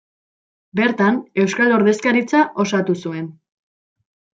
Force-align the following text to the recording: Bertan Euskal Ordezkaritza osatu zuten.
Bertan 0.79 1.21
Euskal 1.45 1.75
Ordezkaritza 1.77 2.45
osatu 2.67 3.01
zuten. 3.05 3.33